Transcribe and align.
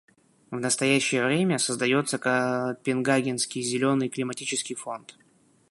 В 0.49 0.59
настоящее 0.59 1.23
время 1.23 1.59
создается 1.59 2.17
Копенгагенский 2.17 3.61
зеленый 3.61 4.09
климатический 4.09 4.73
фонд. 4.73 5.15